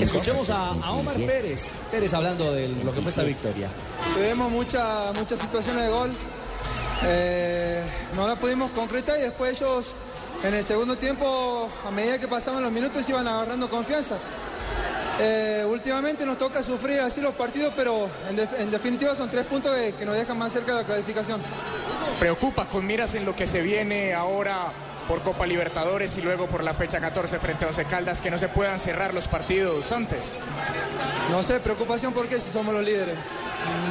Escuchemos 0.00 0.50
a, 0.50 0.68
a 0.82 0.92
Omar 0.92 1.16
Pérez. 1.16 1.70
Pérez 1.90 2.14
hablando 2.14 2.52
de 2.52 2.68
lo 2.68 2.94
que 2.94 3.00
fue 3.00 3.10
esta 3.10 3.22
victoria. 3.22 3.68
Tuvimos 4.14 4.50
muchas 4.50 5.14
muchas 5.14 5.40
situaciones 5.40 5.84
de 5.84 5.90
gol. 5.90 6.10
Eh, 7.04 7.82
no 8.16 8.26
la 8.26 8.36
pudimos 8.36 8.70
concretar 8.72 9.18
y 9.18 9.22
después 9.22 9.60
ellos 9.60 9.92
en 10.44 10.54
el 10.54 10.62
segundo 10.64 10.96
tiempo, 10.96 11.68
a 11.86 11.90
medida 11.90 12.18
que 12.18 12.28
pasaban 12.28 12.62
los 12.62 12.70
minutos, 12.72 13.08
iban 13.08 13.26
agarrando 13.26 13.68
confianza. 13.68 14.16
Eh, 15.20 15.64
últimamente 15.68 16.24
nos 16.24 16.38
toca 16.38 16.62
sufrir 16.62 17.00
así 17.00 17.20
los 17.20 17.34
partidos, 17.34 17.72
pero 17.76 18.08
en, 18.30 18.36
def- 18.36 18.60
en 18.60 18.70
definitiva 18.70 19.16
son 19.16 19.28
tres 19.28 19.44
puntos 19.46 19.74
que, 19.74 19.94
que 19.94 20.04
nos 20.06 20.14
dejan 20.14 20.38
más 20.38 20.52
cerca 20.52 20.74
de 20.74 20.82
la 20.82 20.86
clasificación. 20.86 21.40
preocupa 22.20 22.66
con 22.66 22.86
miras 22.86 23.14
en 23.16 23.24
lo 23.24 23.34
que 23.34 23.46
se 23.48 23.60
viene 23.60 24.14
ahora 24.14 24.70
por 25.08 25.22
Copa 25.22 25.46
Libertadores 25.46 26.16
y 26.18 26.22
luego 26.22 26.46
por 26.46 26.62
la 26.62 26.74
fecha 26.74 27.00
14 27.00 27.38
frente 27.38 27.64
a 27.64 27.68
Once 27.68 27.84
Caldas, 27.86 28.20
que 28.20 28.30
no 28.30 28.36
se 28.36 28.48
puedan 28.48 28.78
cerrar 28.78 29.14
los 29.14 29.26
partidos 29.26 29.90
antes. 29.90 30.20
No 31.30 31.42
sé, 31.42 31.58
preocupación 31.60 32.12
por 32.12 32.28
qué 32.28 32.38
si 32.38 32.50
somos 32.50 32.74
los 32.74 32.84
líderes. 32.84 33.16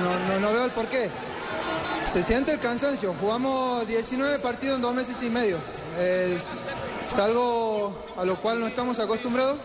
No, 0.04 0.34
no, 0.34 0.40
no 0.40 0.54
veo 0.54 0.66
el 0.66 0.72
por 0.72 0.86
qué. 0.86 1.10
Se 2.06 2.22
siente 2.22 2.52
el 2.52 2.60
cansancio. 2.60 3.14
Jugamos 3.20 3.88
19 3.88 4.40
partidos 4.40 4.76
en 4.78 4.82
dos 4.84 4.94
meses 4.94 5.22
y 5.24 5.30
medio. 5.30 5.58
Es, 6.00 6.60
es 7.10 7.18
algo 7.18 8.06
a 8.16 8.24
lo 8.24 8.36
cual 8.36 8.60
no 8.60 8.68
estamos 8.68 9.00
acostumbrados. 9.00 9.58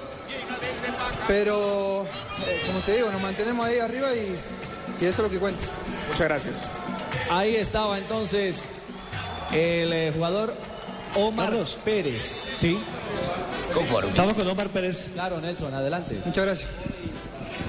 Pero, 1.28 2.04
eh, 2.46 2.62
como 2.66 2.80
te 2.80 2.96
digo, 2.96 3.10
nos 3.10 3.20
mantenemos 3.20 3.64
ahí 3.66 3.78
arriba 3.78 4.14
y, 4.14 4.36
y 5.00 5.04
eso 5.04 5.22
es 5.22 5.28
lo 5.28 5.30
que 5.30 5.38
cuenta. 5.38 5.62
Muchas 6.08 6.28
gracias. 6.28 6.66
Ahí 7.30 7.56
estaba 7.56 7.98
entonces 7.98 8.62
el 9.52 9.92
eh, 9.92 10.12
jugador 10.14 10.56
Omar 11.14 11.54
Pérez. 11.84 12.44
Sí. 12.58 12.78
Estamos 14.08 14.34
con 14.34 14.46
Omar 14.46 14.68
Pérez. 14.68 15.08
Claro, 15.14 15.40
Nelson, 15.40 15.74
adelante. 15.74 16.20
Muchas 16.24 16.44
gracias. 16.44 16.70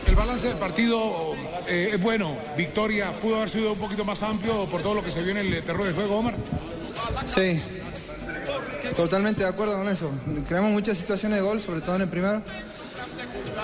El 0.08 0.16
balance 0.16 0.48
del 0.48 0.58
partido 0.58 1.34
eh, 1.68 1.92
es 1.94 2.02
bueno. 2.02 2.38
Victoria 2.58 3.12
pudo 3.20 3.38
haber 3.38 3.50
sido 3.50 3.74
un 3.74 3.80
poquito 3.80 4.04
más 4.06 4.22
amplio 4.22 4.66
por 4.66 4.82
todo 4.82 4.96
lo 4.96 5.04
que 5.04 5.12
se 5.12 5.22
vio 5.22 5.32
en 5.32 5.38
el 5.38 5.64
terreno 5.64 5.86
de 5.86 5.94
juego, 5.94 6.18
Omar. 6.18 6.36
Sí, 7.26 7.62
totalmente 8.96 9.44
de 9.44 9.50
acuerdo 9.50 9.78
con 9.78 9.88
eso. 9.88 10.12
Creamos 10.48 10.72
muchas 10.72 10.98
situaciones 10.98 11.40
de 11.40 11.44
gol, 11.44 11.60
sobre 11.60 11.82
todo 11.82 11.96
en 11.96 12.02
el 12.04 12.10
primero. 12.10 12.42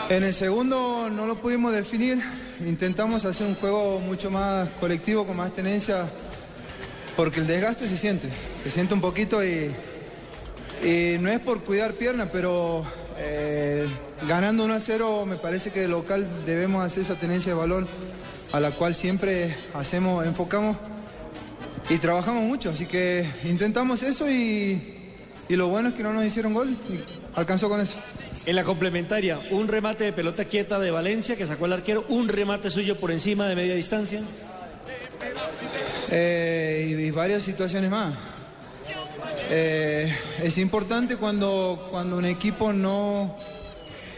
En 0.10 0.24
el 0.24 0.34
segundo 0.34 1.10
no 1.10 1.26
lo 1.26 1.36
pudimos 1.36 1.74
definir. 1.74 2.24
Intentamos 2.66 3.26
hacer 3.26 3.48
un 3.48 3.56
juego 3.56 4.00
mucho 4.00 4.32
más 4.32 4.70
colectivo, 4.80 5.26
con 5.26 5.38
más 5.38 5.54
tenencia, 5.54 6.06
porque 7.20 7.42
el 7.42 7.48
desgaste 7.48 7.86
se 7.90 7.98
siente. 7.98 8.30
Se 8.64 8.72
siente 8.72 8.94
un 8.94 9.02
poquito 9.02 9.44
y, 9.44 9.70
no 11.20 11.30
es 11.30 11.40
por 11.42 11.62
cuidar 11.66 11.92
piernas, 11.92 12.30
pero 12.32 12.86
eh, 13.18 13.86
ganando 14.26 14.64
1 14.64 14.74
a 14.74 14.80
0 14.80 15.26
me 15.26 15.36
parece 15.36 15.70
que 15.72 15.82
de 15.82 15.90
local 15.90 16.26
debemos 16.46 16.86
hacer 16.86 17.04
esa 17.04 17.16
tenencia 17.16 17.52
de 17.52 17.60
balón 17.60 17.90
a 18.54 18.62
la 18.62 18.72
cual 18.72 18.96
siempre 18.96 19.54
hacemos, 19.74 20.26
enfocamos 20.26 20.78
y 21.90 21.98
trabajamos 21.98 22.44
mucho, 22.44 22.70
así 22.70 22.86
que 22.86 23.28
intentamos 23.44 24.02
eso 24.02 24.30
y, 24.30 25.12
y 25.50 25.58
lo 25.58 25.68
bueno 25.68 25.90
es 25.90 25.96
que 25.96 26.04
no 26.04 26.14
nos 26.14 26.24
hicieron 26.24 26.54
gol 26.54 26.70
y 26.70 27.38
alcanzó 27.38 27.68
con 27.68 27.82
eso. 27.82 27.96
En 28.46 28.56
la 28.56 28.64
complementaria, 28.64 29.38
un 29.52 29.68
remate 29.68 30.06
de 30.06 30.14
pelota 30.14 30.46
quieta 30.46 30.80
de 30.80 30.90
Valencia 30.90 31.36
que 31.36 31.46
sacó 31.46 31.66
el 31.66 31.74
arquero, 31.74 32.06
un 32.08 32.30
remate 32.30 32.70
suyo 32.70 32.96
por 32.96 33.12
encima 33.12 33.46
de 33.46 33.58
media 33.58 33.76
distancia. 33.76 34.22
Eh, 36.12 36.88
y, 36.90 37.06
y 37.06 37.12
varias 37.12 37.44
situaciones 37.44 37.92
más. 37.92 38.16
Eh, 39.52 40.14
es 40.44 40.58
importante 40.58 41.18
cuando, 41.18 41.88
cuando 41.92 42.18
un 42.18 42.26
equipo 42.26 42.74
no, 42.74 43.36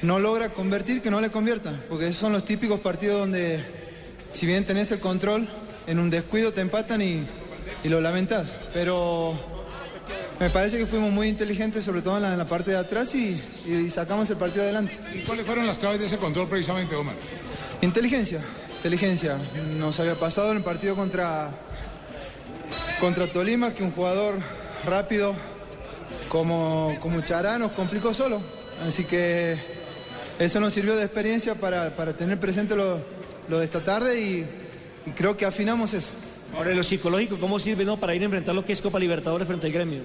no 0.02 0.20
logra 0.20 0.50
convertir, 0.50 1.02
que 1.02 1.12
no 1.12 1.22
le 1.22 1.30
conviertan, 1.30 1.82
porque 1.90 2.08
esos 2.08 2.20
son 2.22 2.34
los 2.34 2.46
típicos 2.46 2.80
partidos 2.80 3.20
donde 3.20 3.64
si 4.34 4.46
bien 4.46 4.66
tenés 4.66 4.92
el 4.92 5.00
control, 5.00 5.48
en 5.88 6.00
un 6.00 6.10
descuido 6.10 6.54
te 6.54 6.62
empatan 6.62 7.02
y, 7.02 7.24
y 7.84 7.90
lo 7.90 8.00
lamentás. 8.02 8.54
Pero 8.74 9.38
me 10.40 10.50
parece 10.50 10.78
que 10.78 10.86
fuimos 10.86 11.12
muy 11.12 11.28
inteligentes, 11.28 11.86
sobre 11.86 12.02
todo 12.02 12.18
en 12.18 12.24
la, 12.24 12.32
en 12.32 12.38
la 12.38 12.46
parte 12.46 12.72
de 12.72 12.78
atrás, 12.78 13.14
y, 13.16 13.42
y 13.66 13.90
sacamos 13.90 14.30
el 14.30 14.38
partido 14.38 14.64
adelante. 14.64 14.98
¿Y 15.14 15.20
cuáles 15.20 15.46
fueron 15.46 15.68
las 15.68 15.78
claves 15.78 16.00
de 16.00 16.08
ese 16.08 16.18
control 16.18 16.48
precisamente, 16.48 16.96
Omar? 16.96 17.16
Inteligencia, 17.82 18.40
inteligencia. 18.82 19.38
Nos 19.78 20.00
había 20.00 20.16
pasado 20.16 20.50
en 20.50 20.58
el 20.58 20.64
partido 20.64 20.96
contra, 20.96 21.52
contra 23.00 23.28
Tolima 23.28 23.76
que 23.76 23.84
un 23.84 23.92
jugador 23.92 24.40
rápido 24.88 25.36
como, 26.30 26.98
como 27.00 27.22
Chará 27.22 27.60
nos 27.60 27.74
complicó 27.74 28.12
solo. 28.12 28.42
Así 28.88 29.04
que 29.04 29.56
eso 30.40 30.60
nos 30.60 30.74
sirvió 30.74 30.96
de 30.96 31.04
experiencia 31.04 31.54
para, 31.54 31.96
para 31.96 32.14
tener 32.14 32.40
presente 32.40 32.76
lo, 32.76 32.98
lo 33.50 33.60
de 33.60 33.66
esta 33.66 33.82
tarde 33.82 34.20
y, 34.20 34.48
y 35.06 35.12
creo 35.12 35.38
que 35.38 35.46
afinamos 35.46 35.94
eso. 35.94 36.10
Ahora, 36.58 36.74
lo 36.74 36.82
psicológico, 36.82 37.38
¿cómo 37.40 37.60
sirve 37.60 37.86
no, 37.86 37.98
para 37.98 38.16
ir 38.16 38.24
a 38.24 38.26
enfrentar 38.26 38.56
lo 38.56 38.66
que 38.66 38.74
es 38.74 38.82
Copa 38.82 38.98
Libertadores 38.98 39.48
frente 39.48 39.68
al 39.68 39.74
gremio? 39.74 40.00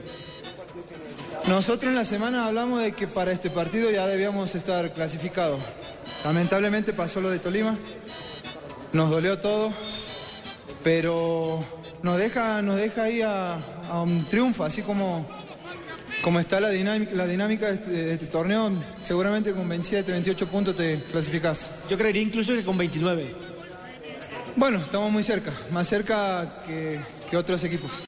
Nosotros 1.49 1.89
en 1.89 1.97
la 1.97 2.05
semana 2.05 2.47
hablamos 2.47 2.83
de 2.83 2.93
que 2.93 3.07
para 3.07 3.33
este 3.33 3.49
partido 3.49 3.91
ya 3.91 4.07
debíamos 4.07 4.55
estar 4.55 4.93
clasificados. 4.93 5.61
Lamentablemente 6.27 6.93
pasó 6.93 7.23
lo 7.23 7.31
de 7.31 7.39
Tolima, 7.39 7.79
nos 8.97 9.11
dolió 9.11 9.39
todo, 9.39 9.73
pero 10.83 11.63
nos 12.03 12.19
deja, 12.19 12.63
nos 12.63 12.77
deja 12.77 13.05
ahí 13.05 13.21
a, 13.21 13.59
a 13.91 14.03
un 14.03 14.25
triunfo, 14.25 14.65
así 14.65 14.81
como, 14.81 15.27
como 16.23 16.41
está 16.41 16.61
la 16.61 16.71
dinámica, 16.71 17.13
la 17.15 17.27
dinámica 17.27 17.67
de 17.67 17.75
este, 17.75 17.91
de 17.91 18.13
este 18.15 18.27
torneo, 18.27 18.73
seguramente 19.03 19.53
con 19.53 19.69
27, 19.69 20.11
28 20.11 20.47
puntos 20.49 20.77
te 20.77 20.99
clasificás. 21.13 21.71
Yo 21.91 21.99
creería 21.99 22.23
incluso 22.23 22.55
que 22.55 22.65
con 22.65 22.79
29. 22.79 23.35
Bueno, 24.57 24.79
estamos 24.79 25.13
muy 25.13 25.23
cerca, 25.23 25.53
más 25.71 25.87
cerca 25.87 26.63
que, 26.67 26.99
que 27.31 27.37
otros 27.37 27.63
equipos. 27.65 28.03